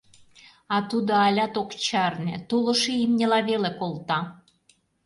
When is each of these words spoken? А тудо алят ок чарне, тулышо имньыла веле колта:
А 0.75 0.77
тудо 0.89 1.11
алят 1.27 1.53
ок 1.61 1.71
чарне, 1.85 2.35
тулышо 2.49 2.91
имньыла 3.03 3.39
веле 3.49 3.71
колта: 3.79 4.19